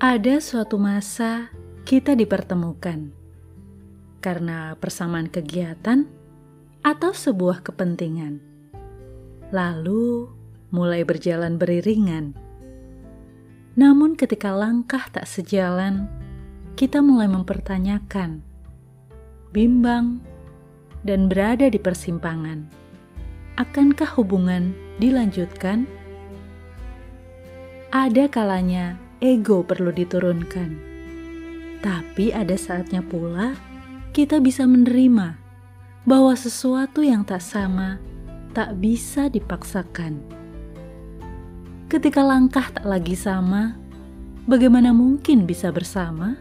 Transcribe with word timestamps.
Ada 0.00 0.40
suatu 0.40 0.80
masa 0.80 1.52
kita 1.84 2.16
dipertemukan 2.16 3.12
karena 4.24 4.72
persamaan 4.80 5.28
kegiatan 5.28 6.08
atau 6.80 7.12
sebuah 7.12 7.60
kepentingan. 7.60 8.40
Lalu 9.52 10.24
mulai 10.72 11.04
berjalan 11.04 11.60
beriringan. 11.60 12.32
Namun, 13.76 14.16
ketika 14.16 14.56
langkah 14.56 15.04
tak 15.12 15.28
sejalan, 15.28 16.08
kita 16.80 17.04
mulai 17.04 17.28
mempertanyakan, 17.28 18.40
bimbang, 19.52 20.24
dan 21.04 21.28
berada 21.28 21.68
di 21.68 21.76
persimpangan. 21.76 22.64
Akankah 23.60 24.16
hubungan 24.16 24.72
dilanjutkan? 24.96 25.84
Ada 27.92 28.32
kalanya 28.32 29.09
ego 29.20 29.60
perlu 29.60 29.92
diturunkan, 29.92 30.70
tapi 31.84 32.32
ada 32.32 32.56
saatnya 32.56 33.04
pula 33.04 33.52
kita 34.10 34.40
bisa 34.40 34.66
menerima 34.66 35.36
bahwa 36.08 36.32
sesuatu 36.34 37.04
yang 37.04 37.22
tak 37.22 37.44
sama 37.44 38.00
tak 38.56 38.80
bisa 38.82 39.30
dipaksakan. 39.30 40.18
Ketika 41.86 42.22
langkah 42.22 42.66
tak 42.70 42.86
lagi 42.86 43.14
sama, 43.14 43.78
bagaimana 44.46 44.90
mungkin 44.90 45.46
bisa 45.46 45.70
bersama? 45.70 46.34